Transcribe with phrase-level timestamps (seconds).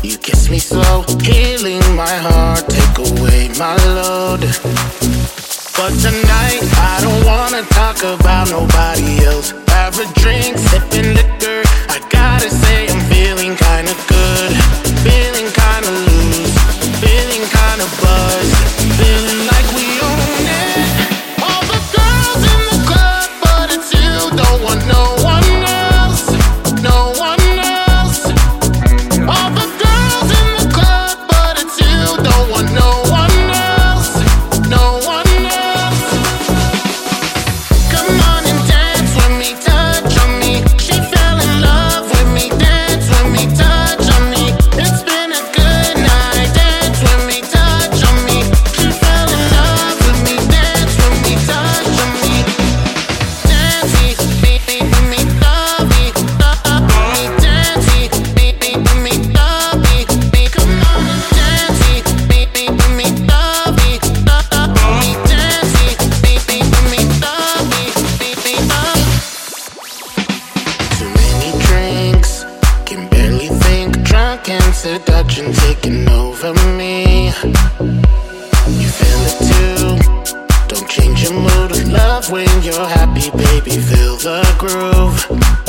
[0.00, 4.40] You kiss me slow, healing my heart, take away my load.
[5.74, 9.52] But tonight, I don't wanna talk about nobody else.
[9.68, 10.56] Have a drink,
[74.48, 77.26] second seduction taking over me.
[77.26, 79.98] You feel it too.
[80.68, 83.72] Don't change your mood of love when you're happy, baby.
[83.72, 85.67] Feel the groove.